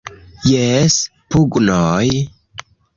[0.51, 0.97] Jes
[1.29, 2.11] pugnoj!